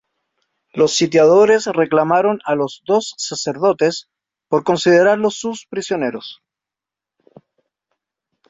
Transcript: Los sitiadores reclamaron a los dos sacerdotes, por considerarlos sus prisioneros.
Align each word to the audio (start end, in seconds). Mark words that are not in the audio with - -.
Los 0.73 0.95
sitiadores 0.95 1.67
reclamaron 1.67 2.39
a 2.45 2.55
los 2.55 2.81
dos 2.87 3.13
sacerdotes, 3.19 4.09
por 4.47 4.63
considerarlos 4.63 5.35
sus 5.35 5.67
prisioneros. 5.67 6.41